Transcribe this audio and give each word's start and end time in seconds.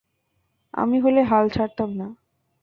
আমি 0.73 0.97
হলে 0.99 1.21
হাল 1.23 1.45
ছাড়তাম 1.49 1.89
না। 1.93 2.07